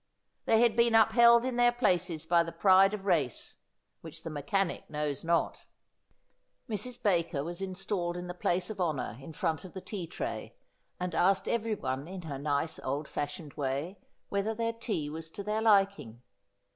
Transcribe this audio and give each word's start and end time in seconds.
They 0.45 0.61
had 0.61 0.75
been 0.75 0.95
upheld 0.95 1.45
in 1.45 1.57
their 1.57 1.71
places 1.71 2.25
by 2.25 2.41
the 2.41 2.51
pride 2.51 2.95
of 2.95 3.05
race, 3.05 3.57
which 4.01 4.23
the 4.23 4.31
mechanic 4.31 4.89
knows 4.89 5.23
not. 5.23 5.67
Mrs. 6.67 6.99
Baker 7.03 7.43
was 7.43 7.61
installed 7.61 8.17
in 8.17 8.25
the 8.25 8.33
place 8.33 8.71
of 8.71 8.81
honour 8.81 9.19
in 9.21 9.31
front 9.31 9.63
of 9.63 9.73
the 9.75 9.79
tea 9.81 10.07
tray, 10.07 10.55
and 10.99 11.13
asked 11.13 11.47
everyone 11.47 12.07
in 12.07 12.23
her 12.23 12.39
nice 12.39 12.79
old 12.79 13.07
fashioned 13.07 13.53
way 13.53 13.99
whether 14.29 14.55
their 14.55 14.73
tea 14.73 15.07
was 15.07 15.29
to 15.29 15.43
their 15.43 15.61
liking. 15.61 16.23